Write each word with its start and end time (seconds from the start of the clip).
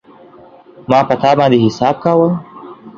ما 0.89 0.99
په 1.07 1.15
تا 1.21 1.31
باندی 1.37 1.57
حساب 1.65 1.95
کاوه 2.03 2.29